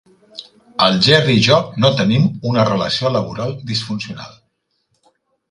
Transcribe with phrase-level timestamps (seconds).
[0.85, 4.35] El Jerry i jo no tenim una relació laboral disfuncional.